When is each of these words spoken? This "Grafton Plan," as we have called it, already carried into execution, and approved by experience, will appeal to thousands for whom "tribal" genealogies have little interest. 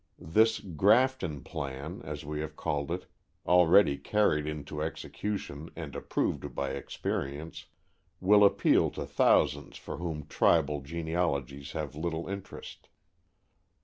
This 0.17 0.59
"Grafton 0.59 1.41
Plan," 1.41 2.01
as 2.03 2.25
we 2.25 2.39
have 2.39 2.55
called 2.55 2.89
it, 2.89 3.05
already 3.45 3.97
carried 3.99 4.47
into 4.47 4.81
execution, 4.81 5.69
and 5.75 5.95
approved 5.95 6.55
by 6.55 6.71
experience, 6.71 7.67
will 8.19 8.43
appeal 8.43 8.89
to 8.97 9.05
thousands 9.05 9.77
for 9.77 9.97
whom 9.97 10.25
"tribal" 10.25 10.81
genealogies 10.81 11.73
have 11.73 11.95
little 11.95 12.27
interest. 12.27 12.89